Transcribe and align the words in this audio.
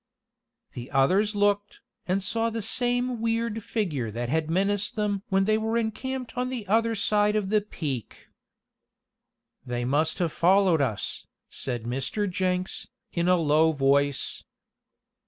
The 0.71 0.89
others 0.89 1.35
looked, 1.35 1.79
and 2.07 2.23
saw 2.23 2.49
the 2.49 2.63
same 2.63 3.21
weird 3.21 3.63
figure 3.63 4.09
that 4.09 4.29
had 4.29 4.49
menaced 4.49 4.95
them 4.95 5.21
when 5.29 5.43
they 5.45 5.59
were 5.59 5.77
encamped 5.77 6.35
on 6.35 6.49
the 6.49 6.65
other 6.65 6.95
side 6.95 7.35
of 7.35 7.49
the 7.49 7.61
peak. 7.61 8.29
"They 9.63 9.85
must 9.85 10.17
have 10.17 10.31
followed 10.33 10.81
us," 10.81 11.27
said 11.49 11.83
Mr. 11.83 12.27
Jenks, 12.27 12.87
in 13.13 13.27
a 13.27 13.37
low 13.37 13.73
voice. 13.73 14.43